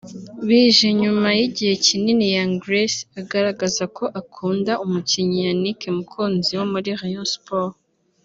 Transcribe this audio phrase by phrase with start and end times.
[0.47, 7.29] bije nyuma y’igihe kinini Young Grace agaragaza ko akunda umukinnyi Yannick Mukunzi wo muri Rayon
[7.35, 7.77] Sports